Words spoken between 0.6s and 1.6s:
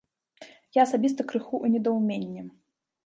Я асабіста крыху